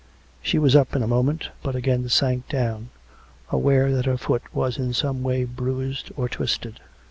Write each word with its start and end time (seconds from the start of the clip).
She 0.41 0.57
was 0.57 0.75
up 0.75 0.95
in 0.95 1.03
a 1.03 1.07
mo 1.07 1.21
ment, 1.21 1.49
but 1.61 1.75
again 1.75 2.09
sank 2.09 2.49
down, 2.49 2.89
aware 3.51 3.91
that 3.91 4.07
her 4.07 4.17
foot 4.17 4.41
was 4.51 4.79
in 4.79 4.93
some 4.93 5.21
way 5.21 5.43
bruised 5.43 6.11
or 6.17 6.27
twisted. 6.27 6.79